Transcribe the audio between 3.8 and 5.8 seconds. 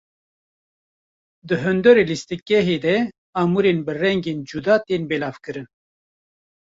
bi rengên cuda tên belavkirin.